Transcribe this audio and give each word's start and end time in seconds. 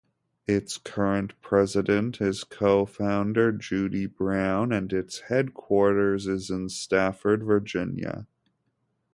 Its 0.47 0.79
current 0.79 1.39
president 1.43 2.19
is 2.19 2.43
cofounder 2.43 3.55
Judie 3.55 4.07
Brown 4.07 4.71
and 4.71 4.91
its 4.91 5.19
headquarters 5.29 6.25
is 6.25 6.49
in 6.49 6.69
Stafford, 6.69 7.43
Virginia. 7.43 8.25